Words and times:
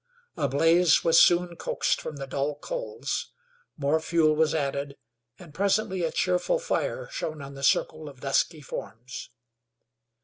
A 0.35 0.47
blaze 0.47 1.03
was 1.03 1.21
soon 1.21 1.55
coaxed 1.55 2.01
from 2.01 2.15
the 2.15 2.25
dull 2.25 2.55
coals, 2.55 3.31
more 3.77 3.99
fuel 3.99 4.35
was 4.35 4.55
added, 4.55 4.97
and 5.37 5.53
presently 5.53 6.03
a 6.03 6.11
cheerful 6.11 6.57
fire 6.57 7.07
shone 7.11 7.39
on 7.39 7.53
the 7.53 7.61
circle 7.61 8.09
of 8.09 8.21
dusky 8.21 8.61
forms. 8.61 9.29